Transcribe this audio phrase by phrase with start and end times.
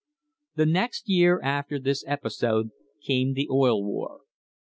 [0.55, 2.71] The next year after this episode
[3.05, 4.21] came the Oil War.